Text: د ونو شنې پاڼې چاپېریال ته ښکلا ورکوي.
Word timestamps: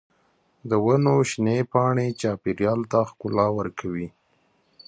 د 0.69 0.71
ونو 0.85 1.15
شنې 1.29 1.57
پاڼې 1.71 2.07
چاپېریال 2.21 2.79
ته 2.91 2.99
ښکلا 3.09 3.47
ورکوي. 3.57 4.07